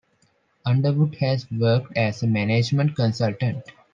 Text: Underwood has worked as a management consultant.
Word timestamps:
Underwood 0.65 1.13
has 1.19 1.45
worked 1.51 1.95
as 1.95 2.23
a 2.23 2.27
management 2.27 2.95
consultant. 2.95 3.71